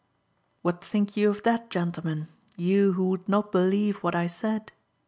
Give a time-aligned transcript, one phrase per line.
[0.63, 4.71] 1 "What think you of that, gentlemen, you who would not believe what I said?